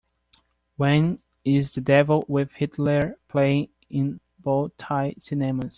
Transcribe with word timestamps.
When 0.77 1.19
is 1.45 1.73
The 1.75 1.81
Devil 1.81 2.25
with 2.27 2.53
Hitler 2.53 3.19
playing 3.27 3.69
in 3.89 4.19
Bow 4.39 4.71
Tie 4.75 5.13
Cinemas 5.19 5.69